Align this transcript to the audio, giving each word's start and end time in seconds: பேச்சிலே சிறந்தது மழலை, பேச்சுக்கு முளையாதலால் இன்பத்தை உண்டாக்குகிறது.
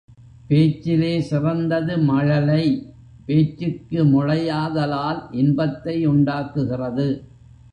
பேச்சிலே 0.47 1.11
சிறந்தது 1.21 1.97
மழலை, 1.97 2.63
பேச்சுக்கு 3.25 3.99
முளையாதலால் 4.05 5.21
இன்பத்தை 5.31 6.05
உண்டாக்குகிறது. 6.05 7.07